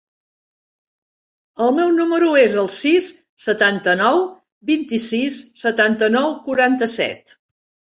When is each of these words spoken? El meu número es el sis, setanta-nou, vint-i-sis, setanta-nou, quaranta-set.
El 1.65 1.75
meu 1.81 1.91
número 1.99 2.31
es 2.45 2.57
el 2.63 2.71
sis, 2.77 3.11
setanta-nou, 3.47 4.25
vint-i-sis, 4.75 5.41
setanta-nou, 5.67 6.39
quaranta-set. 6.51 7.43